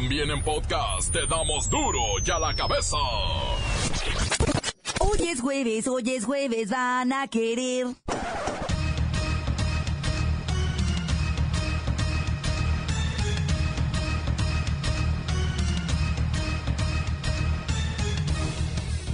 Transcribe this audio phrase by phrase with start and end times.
[0.00, 2.96] También en podcast te damos duro y a la cabeza.
[5.00, 7.86] Hoy es jueves, hoy es jueves, van a querer.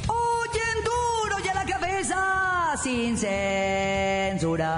[0.07, 4.75] Oyen duro y a la cabeza, sin censura.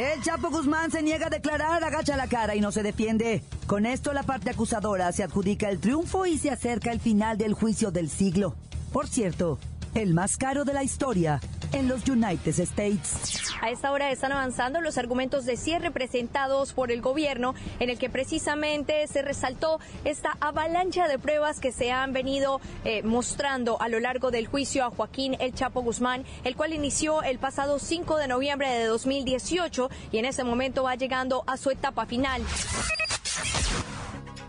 [0.00, 3.42] El Chapo Guzmán se niega a declarar, agacha la cara y no se defiende.
[3.66, 7.52] Con esto la parte acusadora se adjudica el triunfo y se acerca el final del
[7.52, 8.54] juicio del siglo.
[8.94, 9.58] Por cierto,
[9.94, 11.40] el más caro de la historia
[11.72, 13.42] en los United States.
[13.60, 17.98] A esta hora están avanzando los argumentos de cierre presentados por el gobierno, en el
[17.98, 23.88] que precisamente se resaltó esta avalancha de pruebas que se han venido eh, mostrando a
[23.88, 28.16] lo largo del juicio a Joaquín El Chapo Guzmán, el cual inició el pasado 5
[28.16, 32.42] de noviembre de 2018 y en ese momento va llegando a su etapa final.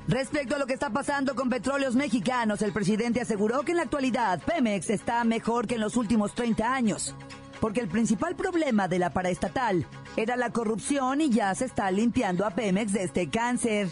[0.08, 3.84] Respecto a lo que está pasando con petróleos mexicanos, el presidente aseguró que en la
[3.84, 7.16] actualidad Pemex está mejor que en los últimos 30 años,
[7.60, 9.86] porque el principal problema de la paraestatal
[10.18, 13.90] era la corrupción y ya se está limpiando a Pemex de este cáncer.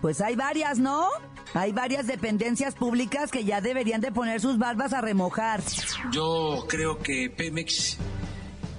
[0.00, 1.06] Pues hay varias, ¿no?
[1.54, 5.60] Hay varias dependencias públicas que ya deberían de poner sus barbas a remojar.
[6.10, 7.98] Yo creo que Pemex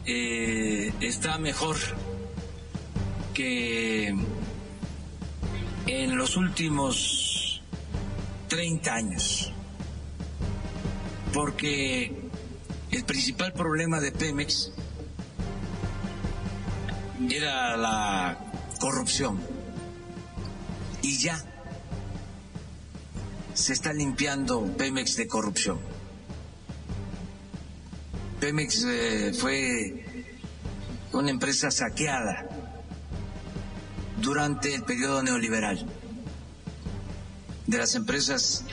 [0.06, 1.78] eh, está mejor
[3.34, 4.16] que
[5.86, 7.62] en los últimos
[8.48, 9.52] 30 años,
[11.34, 12.30] porque
[12.92, 14.72] el principal problema de Pemex
[17.30, 18.38] era la
[18.80, 19.40] corrupción.
[21.02, 21.44] Y ya
[23.54, 25.80] se está limpiando Pemex de corrupción.
[28.40, 30.06] Pemex eh, fue
[31.14, 32.53] una empresa saqueada
[34.24, 35.86] durante el periodo neoliberal
[37.68, 38.64] de las empresas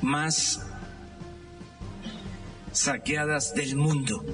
[0.00, 0.62] más
[2.72, 4.24] saqueadas del mundo,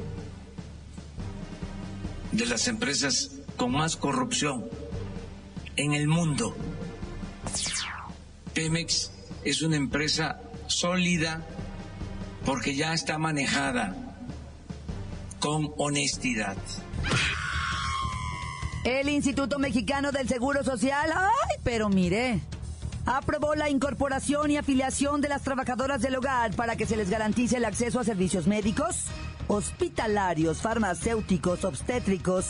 [2.31, 4.65] de las empresas con más corrupción
[5.77, 6.57] en el mundo.
[8.55, 9.11] Pemex
[9.45, 11.45] es una empresa sólida
[12.45, 13.97] porque ya está manejada
[15.41, 16.57] con honestidad.
[18.85, 22.41] El Instituto Mexicano del Seguro Social, ay, pero mire,
[23.07, 27.59] aprobó la incorporación y afiliación de las trabajadoras del hogar para que se les garantice
[27.59, 29.05] el acceso a servicios médicos,
[29.47, 32.47] hospitalarios, farmacéuticos, obstétricos,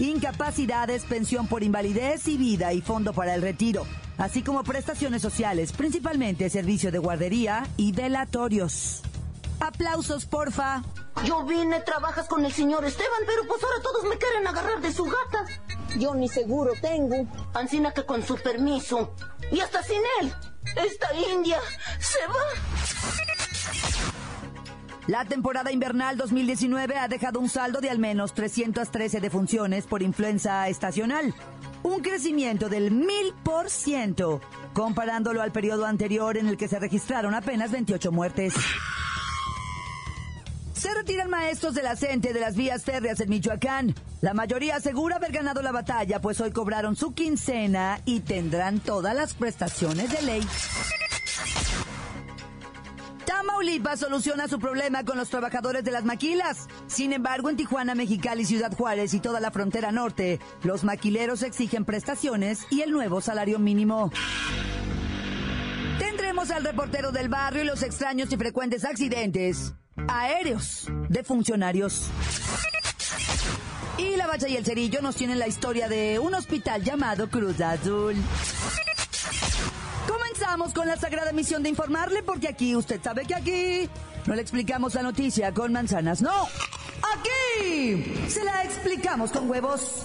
[0.00, 3.86] incapacidades, pensión por invalidez y vida y fondo para el retiro,
[4.18, 9.02] así como prestaciones sociales, principalmente servicio de guardería y velatorios.
[9.60, 10.82] Aplausos, porfa.
[11.24, 14.92] Yo vine, trabajas con el señor Esteban, pero pues ahora todos me quieren agarrar de
[14.92, 15.44] su gata.
[15.98, 17.26] Yo ni seguro tengo.
[17.54, 19.14] Ancina que con su permiso.
[19.50, 20.32] Y hasta sin él.
[20.76, 21.58] Esta india
[21.98, 23.54] se va.
[25.06, 30.68] La temporada invernal 2019 ha dejado un saldo de al menos 313 defunciones por influenza
[30.68, 31.32] estacional,
[31.84, 34.40] un crecimiento del 1000%,
[34.72, 38.54] comparándolo al periodo anterior en el que se registraron apenas 28 muertes.
[40.86, 43.92] Se retiran maestros de la CENTE de las vías férreas en Michoacán.
[44.20, 49.12] La mayoría asegura haber ganado la batalla, pues hoy cobraron su quincena y tendrán todas
[49.12, 50.46] las prestaciones de ley.
[53.24, 56.68] Tamaulipas soluciona su problema con los trabajadores de las maquilas.
[56.86, 61.84] Sin embargo, en Tijuana, Mexicali, Ciudad Juárez y toda la frontera norte, los maquileros exigen
[61.84, 64.12] prestaciones y el nuevo salario mínimo.
[65.98, 69.74] Tendremos al reportero del barrio y los extraños y frecuentes accidentes
[70.08, 72.08] aéreos de funcionarios.
[73.98, 77.60] Y la bacha y el cerillo nos tienen la historia de un hospital llamado Cruz
[77.60, 78.14] Azul.
[80.06, 83.88] Comenzamos con la sagrada misión de informarle porque aquí, usted sabe que aquí
[84.26, 86.48] no le explicamos la noticia con manzanas, no.
[87.14, 90.04] Aquí se la explicamos con huevos.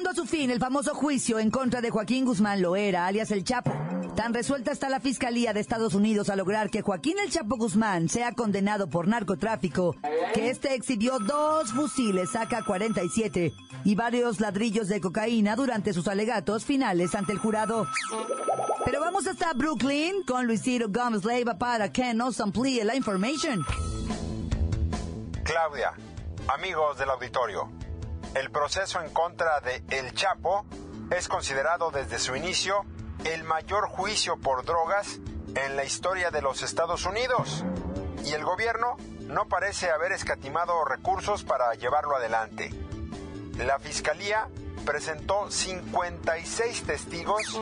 [0.00, 3.44] Llegando a su fin el famoso juicio en contra de Joaquín Guzmán Loera, alias El
[3.44, 3.70] Chapo,
[4.16, 8.08] Tan resuelta está la Fiscalía de Estados Unidos a lograr que Joaquín El Chapo Guzmán
[8.08, 9.96] sea condenado por narcotráfico,
[10.32, 13.52] que este exhibió dos fusiles AK-47
[13.84, 17.86] y varios ladrillos de cocaína durante sus alegatos finales ante el jurado.
[18.84, 23.66] Pero vamos hasta Brooklyn con Luisito Gómez Leiva para que nos amplíe la información.
[25.44, 25.92] Claudia,
[26.48, 27.70] amigos del auditorio,
[28.34, 30.64] el proceso en contra de El Chapo
[31.10, 32.84] es considerado desde su inicio
[33.24, 35.18] el mayor juicio por drogas
[35.54, 37.64] en la historia de los Estados Unidos
[38.24, 38.96] y el gobierno
[39.26, 42.70] no parece haber escatimado recursos para llevarlo adelante.
[43.58, 44.48] La fiscalía
[44.84, 47.60] presentó 56 testigos,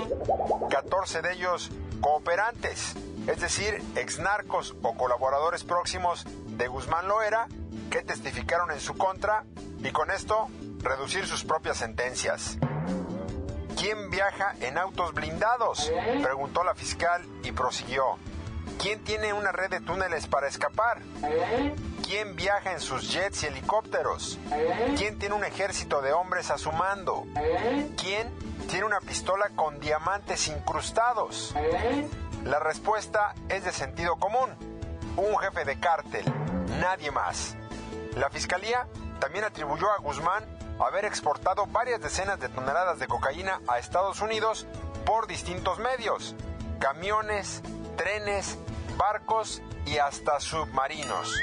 [0.71, 2.95] 14 de ellos cooperantes,
[3.27, 7.49] es decir, exnarcos o colaboradores próximos de Guzmán Loera,
[7.91, 9.45] que testificaron en su contra
[9.83, 10.49] y con esto
[10.81, 12.59] reducir sus propias sentencias.
[13.79, 15.93] ¿Quién viaja en autos blindados?
[16.23, 18.19] Preguntó la fiscal y prosiguió.
[18.81, 21.01] ¿Quién tiene una red de túneles para escapar?
[22.05, 24.39] ¿Quién viaja en sus jets y helicópteros?
[24.97, 27.25] ¿Quién tiene un ejército de hombres a su mando?
[27.97, 28.33] ¿Quién
[28.69, 31.55] tiene una pistola con diamantes incrustados?
[32.45, 34.51] La respuesta es de sentido común.
[35.17, 36.25] Un jefe de cártel,
[36.81, 37.57] nadie más.
[38.17, 38.87] La fiscalía
[39.21, 44.67] también atribuyó a Guzmán haber exportado varias decenas de toneladas de cocaína a Estados Unidos
[45.05, 46.35] por distintos medios,
[46.79, 47.63] camiones,
[47.97, 48.59] trenes,
[48.97, 51.35] barcos y hasta submarinos.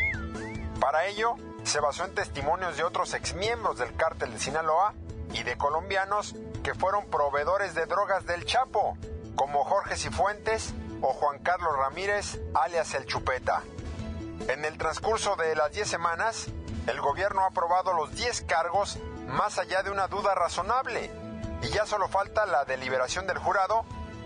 [0.80, 4.94] Para ello, se basó en testimonios de otros exmiembros del cártel de Sinaloa
[5.34, 8.98] y de colombianos que fueron proveedores de drogas del Chapo,
[9.36, 13.64] como Jorge Cifuentes o Juan Carlos Ramírez, alias El Chupeta.
[14.48, 16.48] En el transcurso de las 10 semanas,
[16.88, 21.12] el gobierno ha aprobado los 10 cargos más allá de una duda razonable,
[21.62, 23.86] y ya solo falta la deliberación del jurado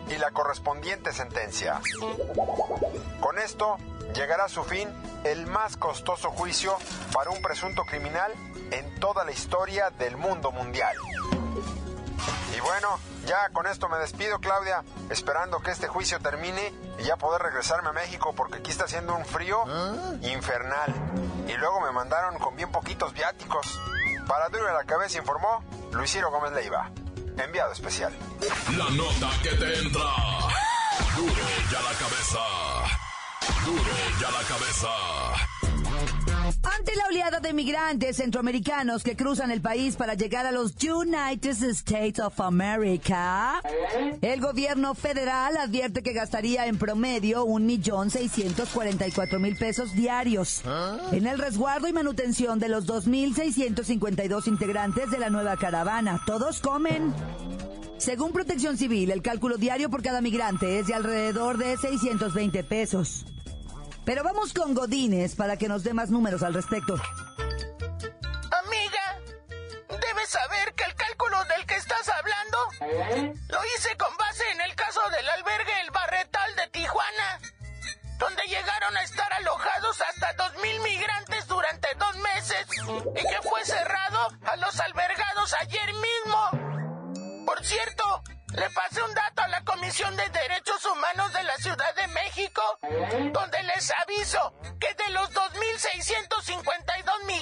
[0.10, 1.82] y la correspondiente sentencia.
[3.20, 3.78] Con esto
[4.14, 4.90] llegará a su fin
[5.24, 6.78] el más costoso juicio
[7.14, 8.34] para un presunto criminal
[8.72, 10.96] en toda la historia del mundo mundial.
[12.56, 17.16] Y bueno, ya con esto me despido, Claudia, esperando que este juicio termine y ya
[17.16, 19.64] poder regresarme a México porque aquí está haciendo un frío
[20.22, 20.94] infernal.
[21.48, 23.80] Y luego me mandaron con bien poquitos viáticos.
[24.30, 26.92] Para Duro de la Cabeza informó Luis Ciro Gómez Leiva,
[27.36, 28.14] enviado especial.
[28.78, 30.04] La nota que te entra.
[31.18, 31.34] Duro
[31.72, 32.40] ya la cabeza.
[33.66, 33.92] Duro
[34.22, 34.88] ya la cabeza.
[36.62, 41.64] Ante la oleada de migrantes centroamericanos que cruzan el país para llegar a los United
[41.64, 43.62] States of America,
[44.22, 49.56] el gobierno federal advierte que gastaría en promedio un millón seiscientos cuarenta y cuatro mil
[49.56, 50.62] pesos diarios
[51.14, 56.22] en el resguardo y manutención de los 2.652 integrantes de la nueva caravana.
[56.26, 57.14] Todos comen.
[57.98, 63.26] Según Protección Civil, el cálculo diario por cada migrante es de alrededor de 620 pesos.
[64.10, 66.96] Pero vamos con Godínez para que nos dé más números al respecto.
[66.96, 67.04] Amiga,
[69.88, 72.58] debes saber que el cálculo del que estás hablando
[73.50, 77.40] lo hice con base en el caso del albergue El Barretal de Tijuana,
[78.18, 82.66] donde llegaron a estar alojados hasta 2.000 migrantes durante dos meses
[83.16, 87.46] y que fue cerrado a los albergados ayer mismo.
[87.46, 88.24] Por cierto,
[88.54, 92.62] le pasé un dato a la Comisión de Derechos Humanos de la Ciudad de México,
[93.32, 97.39] donde les aviso que de los 2.652 migrantes,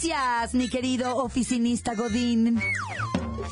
[0.00, 2.62] Gracias, mi querido oficinista Godín.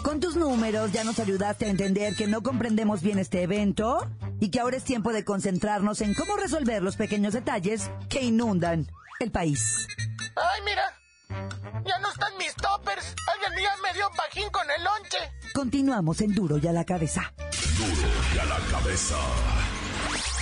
[0.04, 4.50] Con tus números ya nos ayudaste a entender que no comprendemos bien este evento y
[4.50, 8.86] que ahora es tiempo de concentrarnos en cómo resolver los pequeños detalles que inundan
[9.18, 9.88] el país.
[10.36, 11.82] Ay, mira.
[11.84, 13.16] Ya no están mis toppers.
[13.34, 15.18] Alguien ya me dio pajín con el lonche.
[15.52, 17.34] Continuamos en Duro y a la cabeza.
[17.76, 19.16] Duro ya la cabeza.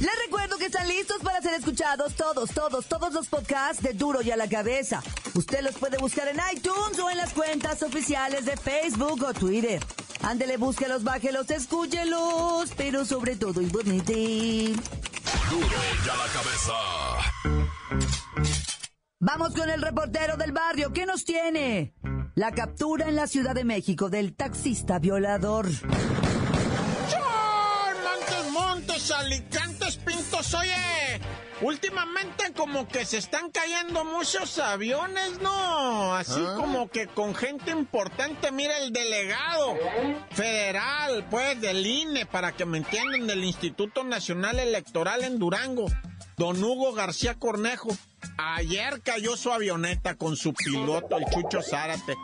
[0.00, 4.22] Les recuerdo que están listos para ser escuchados todos, todos, todos los podcasts de Duro
[4.22, 5.02] y a la Cabeza.
[5.34, 9.82] Usted los puede buscar en iTunes o en las cuentas oficiales de Facebook o Twitter.
[10.22, 14.12] Ándele, búsquelos, bájelos, escúchelos, pero sobre todo imponente.
[15.50, 15.66] Duro
[16.04, 16.74] y a la cabeza.
[19.20, 20.92] Vamos con el reportero del barrio.
[20.92, 21.92] ¿Qué nos tiene?
[22.36, 25.66] La captura en la Ciudad de México del taxista violador.
[28.04, 29.77] Montes, montes, alicantes,
[30.08, 31.20] pintos, oye.
[31.60, 36.14] Últimamente como que se están cayendo muchos aviones, ¿no?
[36.14, 39.76] Así como que con gente importante, mira el delegado
[40.30, 45.86] federal, pues, del INE, para que me entiendan, del Instituto Nacional Electoral en Durango,
[46.36, 47.90] don Hugo García Cornejo.
[48.36, 52.14] Ayer cayó su avioneta con su piloto, el Chucho Zárate.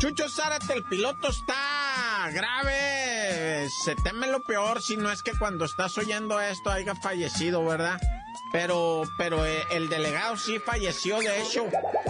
[0.00, 3.68] Chucho Zárate, el piloto está grave.
[3.84, 8.00] Se teme lo peor si no es que cuando estás oyendo esto haya fallecido, ¿verdad?
[8.52, 11.66] Pero, pero eh, el delegado sí falleció, de hecho,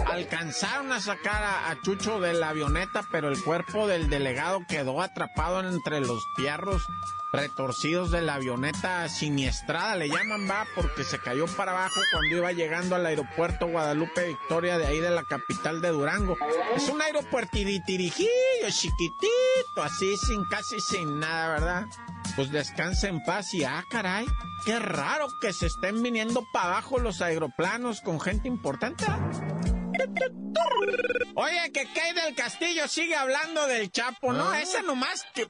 [0.07, 5.59] alcanzaron a sacar a, Chucho de la avioneta, pero el cuerpo del delegado quedó atrapado
[5.61, 6.83] entre los fierros
[7.31, 12.51] retorcidos de la avioneta siniestrada, le llaman, va, porque se cayó para abajo cuando iba
[12.51, 16.37] llegando al aeropuerto Guadalupe Victoria, de ahí de la capital de Durango.
[16.75, 19.21] Es un aeropuerto chiquitito,
[19.81, 21.85] así, sin casi sin nada, ¿verdad?
[22.35, 24.25] Pues descansa en paz y, ah, caray,
[24.65, 29.05] qué raro que se estén viniendo para abajo los aeroplanos con gente importante.
[31.35, 34.53] Oye, que Kay del Castillo sigue hablando del Chapo, ¿no?
[34.53, 35.47] Ese nomás, que,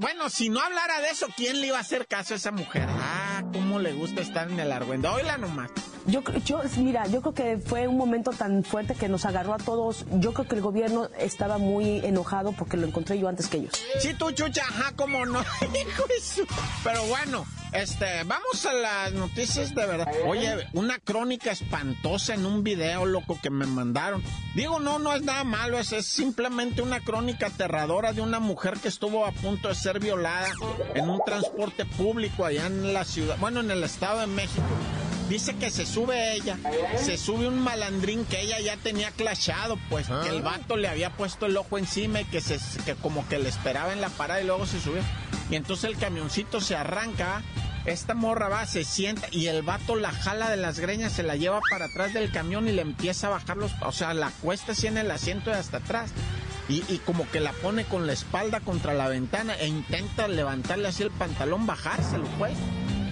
[0.00, 2.86] bueno, si no hablara de eso, ¿quién le iba a hacer caso a esa mujer?
[2.88, 5.12] Ah, cómo le gusta estar en el argüendo.
[5.12, 5.70] Oíla nomás.
[6.06, 9.58] Yo, yo, mira, yo creo que fue un momento tan fuerte que nos agarró a
[9.58, 10.04] todos.
[10.12, 13.72] Yo creo que el gobierno estaba muy enojado porque lo encontré yo antes que ellos.
[14.00, 15.42] Sí, tú, chucha, ajá, cómo no.
[16.84, 20.06] Pero bueno, este, vamos a las noticias de verdad.
[20.26, 24.22] Oye, una crónica espantosa en un video, loco, que me mandaron.
[24.54, 28.78] Digo, no, no es nada malo, es, es simplemente una crónica aterradora de una mujer
[28.78, 30.48] que estuvo a punto de ser violada
[30.94, 34.62] en un transporte público allá en la ciudad, bueno, en el Estado de México.
[35.28, 36.58] Dice que se sube ella,
[36.98, 41.10] se sube un malandrín que ella ya tenía clashado, pues que el vato le había
[41.10, 44.42] puesto el ojo encima y que, se, que como que le esperaba en la parada
[44.42, 45.02] y luego se subió.
[45.50, 47.42] Y entonces el camioncito se arranca,
[47.86, 51.36] esta morra va, se sienta y el vato la jala de las greñas, se la
[51.36, 54.72] lleva para atrás del camión y le empieza a bajar los, o sea, la cuesta
[54.72, 56.10] así en el asiento de hasta atrás.
[56.66, 60.88] Y, y, como que la pone con la espalda contra la ventana e intenta levantarle
[60.88, 62.54] así el pantalón, bajárselo, pues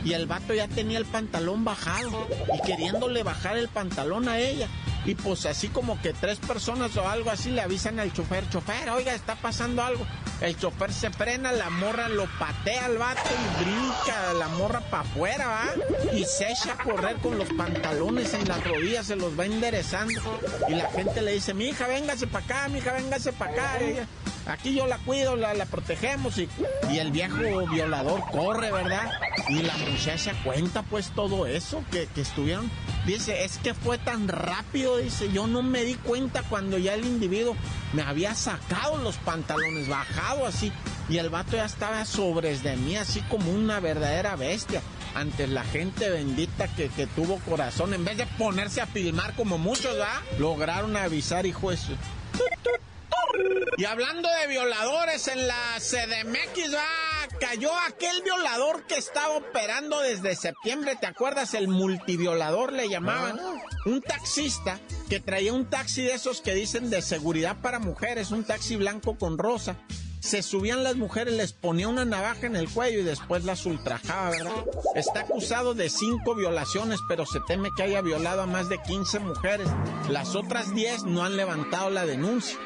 [0.04, 4.68] y el vato ya tenía el pantalón bajado y queriéndole bajar el pantalón a ella.
[5.04, 8.88] Y pues así como que tres personas o algo así le avisan al chofer, chofer,
[8.90, 10.06] oiga, está pasando algo.
[10.40, 15.02] El chofer se frena, la morra lo patea al vato y brinca la morra para
[15.02, 16.14] afuera, ¿va?
[16.16, 20.20] Y se echa a correr con los pantalones en las rodillas, se los va enderezando.
[20.68, 23.78] Y la gente le dice, mi hija, véngase para acá, mi hija, véngase para acá.
[23.80, 24.06] Ella,
[24.46, 26.48] aquí yo la cuido, la, la protegemos y,
[26.90, 29.10] y, el viejo violador corre, ¿verdad?
[29.48, 32.70] Y la muchacha cuenta pues todo eso que, que estuvieron.
[33.06, 37.04] Dice, es que fue tan rápido, dice, yo no me di cuenta cuando ya el
[37.04, 37.56] individuo
[37.92, 40.72] me había sacado los pantalones, bajado así,
[41.08, 44.82] y el vato ya estaba sobres de mí, así como una verdadera bestia.
[45.14, 49.58] Ante la gente bendita que, que tuvo corazón, en vez de ponerse a filmar como
[49.58, 50.20] muchos, ¿verdad?
[50.38, 51.92] Lograron avisar, hijo de su...
[53.82, 60.36] Y hablando de violadores en la CDMX, va, cayó aquel violador que estaba operando desde
[60.36, 61.52] septiembre, ¿te acuerdas?
[61.54, 63.40] El multiviolador le llamaban.
[63.84, 68.44] Un taxista que traía un taxi de esos que dicen de seguridad para mujeres, un
[68.44, 69.74] taxi blanco con rosa.
[70.20, 74.30] Se subían las mujeres, les ponía una navaja en el cuello y después las ultrajaba,
[74.30, 74.64] ¿verdad?
[74.94, 79.18] Está acusado de cinco violaciones, pero se teme que haya violado a más de 15
[79.18, 79.66] mujeres.
[80.08, 82.56] Las otras 10 no han levantado la denuncia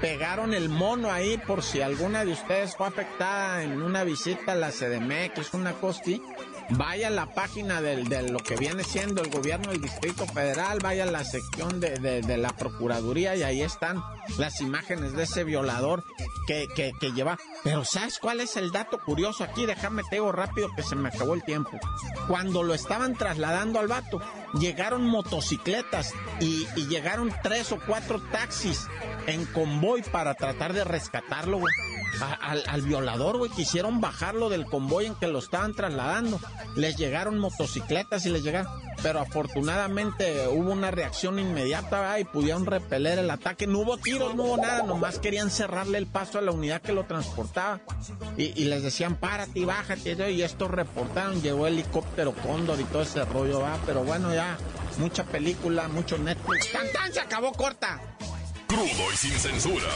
[0.00, 4.54] pegaron el mono ahí por si alguna de ustedes fue afectada en una visita a
[4.54, 6.22] la CDMX, una costi.
[6.70, 11.04] Vaya a la página de lo que viene siendo el gobierno del Distrito Federal, vaya
[11.04, 14.02] a la sección de, la Procuraduría y ahí están
[14.36, 16.04] las imágenes de ese violador
[16.46, 16.66] que,
[17.14, 17.38] lleva.
[17.62, 19.64] Pero ¿sabes cuál es el dato curioso aquí?
[19.64, 21.78] Déjame te digo rápido que se me acabó el tiempo.
[22.26, 24.20] Cuando lo estaban trasladando al vato,
[24.58, 28.86] llegaron motocicletas y, y llegaron tres o cuatro taxis
[29.26, 31.72] en convoy para tratar de rescatarlo, güey.
[32.40, 33.50] Al, violador, güey.
[33.50, 36.40] Quisieron bajarlo del convoy en que lo estaban trasladando.
[36.76, 38.70] Les llegaron motocicletas y les llegaron.
[39.02, 43.66] Pero afortunadamente hubo una reacción inmediata y pudieron repeler el ataque.
[43.66, 44.82] No hubo tiros, no hubo nada.
[44.82, 47.80] Nomás querían cerrarle el paso a la unidad que lo transportaba.
[48.36, 50.30] Y, les decían, párate y bájate.
[50.32, 51.42] Y estos reportaron.
[51.42, 53.78] Llegó helicóptero Cóndor y todo ese rollo, va.
[53.86, 54.56] Pero bueno, ya.
[54.98, 56.72] Mucha película, mucho Netflix.
[56.72, 57.12] ¡Tan, tan!
[57.12, 58.00] Se acabó corta.
[58.66, 59.88] Crudo y sin censura.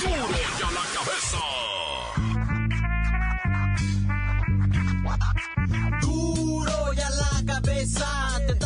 [0.00, 1.38] ¡Duro y a la cabeza!
[6.00, 8.65] Duro y la cabeza.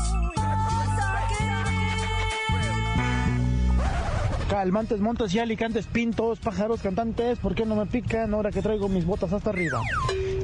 [4.51, 8.89] Calmantes, montes y alicantes, pintos, pájaros, cantantes, ¿por qué no me pican ahora que traigo
[8.89, 9.81] mis botas hasta arriba?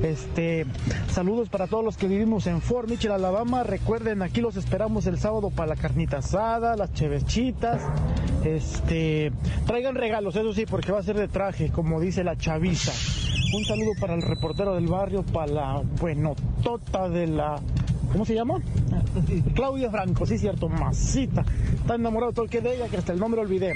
[0.02, 0.66] Este,
[1.10, 3.64] saludos para todos los que vivimos en Fort Mitchell, Alabama.
[3.64, 7.82] Recuerden, aquí los esperamos el sábado para la carnita asada, las chevechitas.
[8.46, 9.34] Este,
[9.66, 12.94] traigan regalos, eso sí, porque va a ser de traje, como dice la chaviza.
[13.58, 17.62] Un saludo para el reportero del barrio, para la buenotota de la
[18.12, 18.62] ¿Cómo se llama?
[19.54, 21.46] Claudia Franco, sí, cierto, masita.
[21.88, 23.74] Está enamorado todo el que de ella que hasta el nombre olvidé.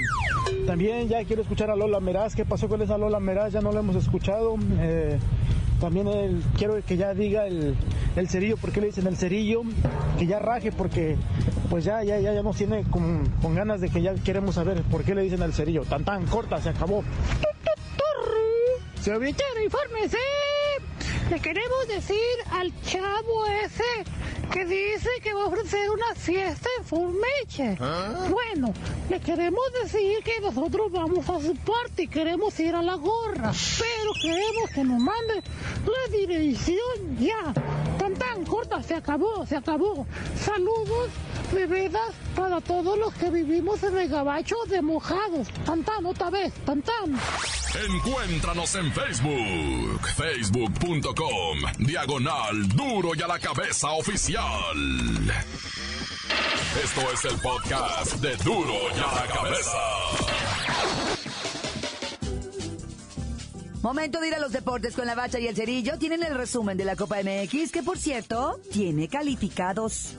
[0.67, 2.35] También ya quiero escuchar a Lola Meraz.
[2.35, 3.53] ¿Qué pasó con esa Lola Meraz?
[3.53, 4.57] Ya no la hemos escuchado.
[4.81, 5.17] Eh,
[5.79, 7.77] también quiero que ya diga el,
[8.27, 9.61] cerillo, ¿por qué le dicen el cerillo?
[10.19, 11.15] Que ya raje porque
[11.69, 15.05] pues ya, ya, ya, ya nos tiene con, ganas de que ya queremos saber por
[15.05, 15.85] qué le dicen el cerillo.
[15.85, 17.05] Tan tan corta, se acabó.
[18.99, 20.17] Se infórmese.
[21.31, 22.17] Le queremos decir
[22.51, 24.03] al chavo ese
[24.51, 27.77] que dice que va a ofrecer una fiesta en Formeche.
[27.79, 28.27] ¿Ah?
[28.29, 28.73] Bueno,
[29.09, 33.53] le queremos decir que nosotros vamos a su parte y queremos ir a la gorra,
[33.79, 35.35] pero queremos que nos mande
[35.85, 37.53] la dirección ya.
[37.97, 40.05] Tan tan corta, se acabó, se acabó.
[40.37, 41.11] Saludos
[41.51, 45.47] bebidas para todos los que vivimos en el gabacho de mojados.
[45.65, 47.19] Tan tan otra vez, tan tan.
[47.89, 54.75] Encuéntranos en Facebook, facebook.com, diagonal duro y a la cabeza oficial.
[56.83, 59.77] Esto es el podcast de duro y a la cabeza.
[63.81, 65.97] Momento de ir a los deportes con la bacha y el cerillo.
[65.97, 70.17] Tienen el resumen de la Copa MX, que por cierto, tiene calificados.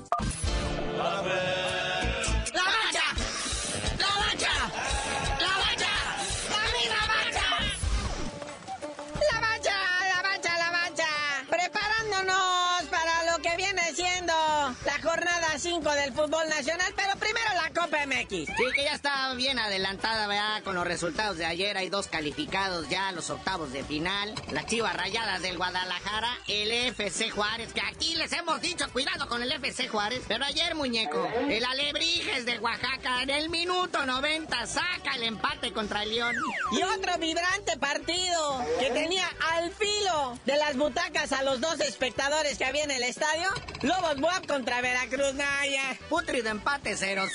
[16.02, 18.28] Del fútbol nacional, pero primero la Copa MX.
[18.28, 20.62] Sí, que ya está bien adelantada, ¿verdad?
[20.62, 24.35] Con los resultados de ayer hay dos calificados ya los octavos de final.
[24.50, 29.42] Las Chivas Rayadas del Guadalajara, el FC Juárez, que aquí les hemos dicho cuidado con
[29.42, 35.14] el FC Juárez, pero ayer, muñeco, el Alebrijes de Oaxaca en el minuto 90 saca
[35.16, 36.37] el empate contra el León.
[36.72, 42.58] Y otro vibrante partido que tenía al filo de las butacas a los dos espectadores
[42.58, 43.48] que había en el estadio.
[43.80, 47.28] Lobos Buap contra Veracruz, Naya Putrido empate 0-0.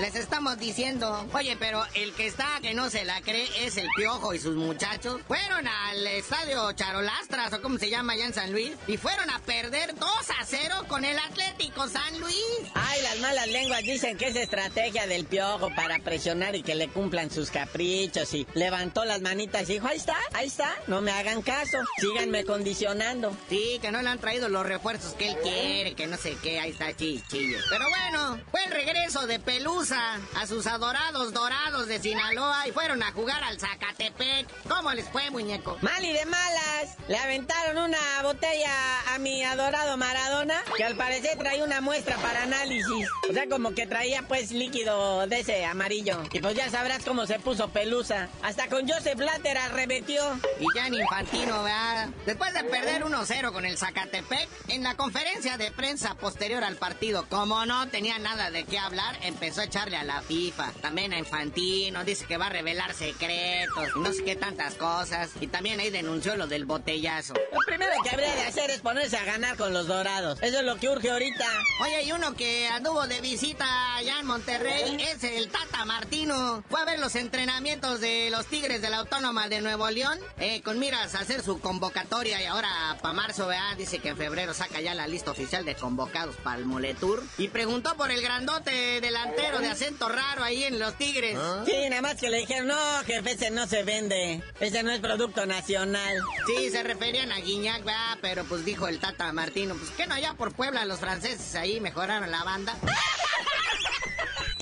[0.00, 1.23] Les estamos diciendo.
[1.32, 4.56] Oye, pero el que está que no se la cree es el Piojo y sus
[4.56, 5.20] muchachos.
[5.26, 9.38] Fueron al estadio Charolastras, o como se llama allá en San Luis, y fueron a
[9.40, 10.10] perder 2
[10.44, 12.36] 0 con el Atlético San Luis.
[12.74, 16.88] Ay, las malas lenguas dicen que es estrategia del Piojo para presionar y que le
[16.88, 18.32] cumplan sus caprichos.
[18.34, 20.74] Y levantó las manitas y dijo: Ahí está, ahí está.
[20.86, 21.78] No me hagan caso.
[21.98, 23.36] Síganme condicionando.
[23.48, 26.60] Sí, que no le han traído los refuerzos que él quiere, que no sé qué.
[26.60, 27.58] Ahí está, chichillo.
[27.70, 33.02] Pero bueno, fue el regreso de Pelusa a sus adorados dorados de Sinaloa y fueron
[33.02, 34.48] a jugar al Zacatepec.
[34.68, 35.78] ¿Cómo les fue, muñeco?
[35.80, 36.96] Mal y de malas.
[37.06, 42.42] Le aventaron una botella a mi adorado Maradona, que al parecer traía una muestra para
[42.42, 43.08] análisis.
[43.30, 46.20] O sea, como que traía pues líquido de ese amarillo.
[46.32, 48.28] Y pues ya sabrás cómo se puso Pelusa.
[48.42, 50.22] Hasta con Joseph Blatter arremetió.
[50.58, 52.08] Y ya en Infantino, ¿verdad?
[52.26, 57.26] Después de perder 1-0 con el Zacatepec, en la conferencia de prensa posterior al partido,
[57.28, 61.18] como no tenía nada de qué hablar, empezó a echarle a la FIFA, también a
[61.18, 65.90] Infantino, dice que va a revelar secretos, no sé qué tantas cosas, y también ahí
[65.90, 67.34] denunció lo del botellazo.
[67.34, 70.64] Lo primero que habría de hacer es ponerse a ganar con los dorados, eso es
[70.64, 71.46] lo que urge ahorita.
[71.80, 76.62] Oye, hay uno que anduvo de visita allá en Monterrey es el Tata Martino.
[76.68, 80.62] Fue a ver los entrenamientos de los Tigres de la Autónoma de Nuevo León, eh,
[80.62, 84.54] con miras a hacer su convocatoria y ahora para marzo, vea, dice que en febrero
[84.54, 87.22] saca ya la lista oficial de convocados para el Moletour.
[87.38, 91.38] Y preguntó por el grandote delantero de acento raro ahí en los Tigres.
[91.66, 94.42] Sí, nada más que le dijeron, no, jefe, ese no se vende.
[94.60, 96.18] Ese no es producto nacional.
[96.46, 97.84] Sí, se referían a Guiñac,
[98.20, 101.80] pero pues dijo el Tata Martino, pues que no, allá por Puebla los franceses ahí
[101.80, 102.76] mejoraron la banda.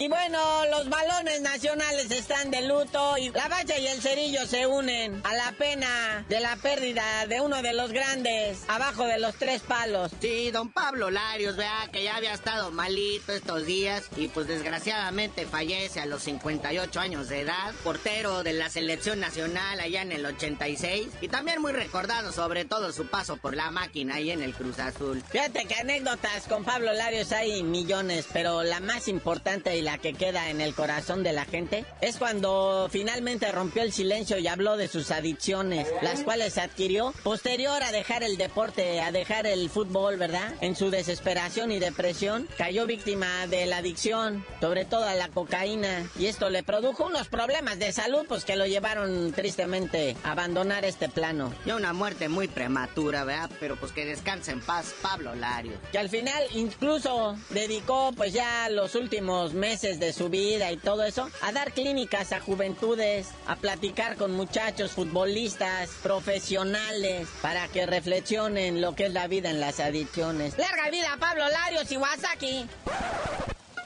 [0.02, 4.66] Y bueno, los balones nacionales están de luto y la bacha y el cerillo se
[4.66, 9.36] unen a la pena de la pérdida de uno de los grandes abajo de los
[9.36, 10.10] tres palos.
[10.20, 15.46] Sí, don Pablo Larios, vea que ya había estado malito estos días y pues desgraciadamente
[15.46, 20.26] fallece a los 58 años de edad, portero de la selección nacional allá en el
[20.26, 24.52] 86 y también muy recordado sobre todo su paso por la máquina ahí en el
[24.52, 25.22] Cruz Azul.
[25.30, 30.14] Fíjate que anécdotas con Pablo Larios hay millones, pero la más importante y la que
[30.14, 34.76] queda en el corazón de la gente es cuando finalmente rompió el silencio y habló
[34.76, 40.16] de sus adicciones, las cuales adquirió posterior a dejar el deporte, a dejar el fútbol,
[40.16, 40.54] ¿verdad?
[40.60, 46.08] En su desesperación y depresión cayó víctima de la adicción, sobre todo a la cocaína,
[46.18, 50.84] y esto le produjo unos problemas de salud, pues que lo llevaron tristemente a abandonar
[50.84, 51.52] este plano.
[51.66, 53.50] Y una muerte muy prematura, ¿verdad?
[53.60, 55.72] Pero pues que descanse en paz Pablo Lario.
[55.90, 61.02] Que al final incluso dedicó pues ya los últimos meses de su vida y todo
[61.02, 68.82] eso, a dar clínicas a juventudes, a platicar con muchachos, futbolistas, profesionales, para que reflexionen
[68.82, 70.58] lo que es la vida en las adicciones.
[70.58, 72.68] ¡Larga vida Pablo Larios Iwasaki!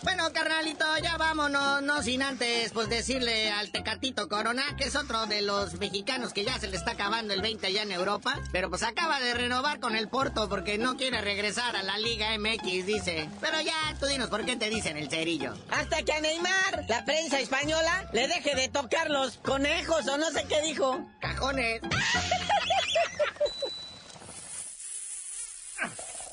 [0.03, 5.27] Bueno, carnalito, ya vámonos, no sin antes, pues decirle al Tecatito Corona, que es otro
[5.27, 8.69] de los mexicanos que ya se le está acabando el 20 allá en Europa, pero
[8.69, 12.87] pues acaba de renovar con el Porto porque no quiere regresar a la Liga MX,
[12.87, 13.29] dice.
[13.41, 15.55] Pero ya, tú dinos por qué te dicen el cerillo.
[15.71, 20.31] Hasta que a Neymar, la prensa española, le deje de tocar los conejos o no
[20.31, 21.01] sé qué dijo.
[21.21, 21.81] Cajones.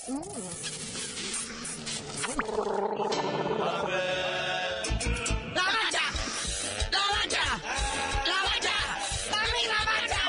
[5.53, 6.01] ¡La bacha!
[6.91, 7.59] ¡La bacha!
[8.25, 8.75] ¡La bacha!
[9.29, 10.23] ¡También la bacha!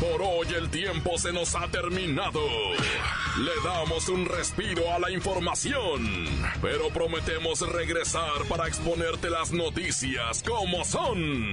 [0.00, 2.40] Por hoy el tiempo se nos ha terminado.
[3.38, 6.26] Le damos un respiro a la información,
[6.60, 11.52] pero prometemos regresar para exponerte las noticias como son.